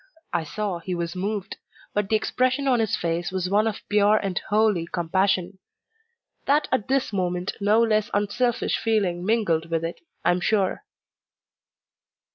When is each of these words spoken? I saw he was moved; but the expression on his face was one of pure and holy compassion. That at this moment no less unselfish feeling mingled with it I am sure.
I 0.33 0.45
saw 0.45 0.79
he 0.79 0.95
was 0.95 1.15
moved; 1.15 1.57
but 1.93 2.09
the 2.09 2.15
expression 2.15 2.67
on 2.67 2.79
his 2.79 2.95
face 2.97 3.31
was 3.31 3.51
one 3.51 3.67
of 3.67 3.87
pure 3.87 4.17
and 4.17 4.41
holy 4.49 4.87
compassion. 4.87 5.59
That 6.45 6.67
at 6.71 6.87
this 6.87 7.13
moment 7.13 7.53
no 7.61 7.83
less 7.83 8.09
unselfish 8.11 8.79
feeling 8.79 9.23
mingled 9.23 9.69
with 9.69 9.85
it 9.85 10.01
I 10.25 10.31
am 10.31 10.41
sure. 10.41 10.83